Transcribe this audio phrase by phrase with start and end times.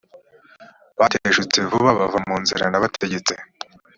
[0.99, 3.33] bateshutse vuba bava mu nzira nabategetse